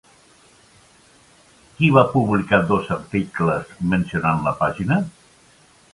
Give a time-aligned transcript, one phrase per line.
[1.75, 4.99] Qui va publicar dos articles mencionant la pàgina?